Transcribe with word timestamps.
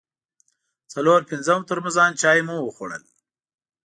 څلور 0.93 1.19
پنځه 1.29 1.53
ترموزان 1.69 2.11
چای 2.21 2.39
مو 2.47 2.55
وخوړل. 2.61 3.03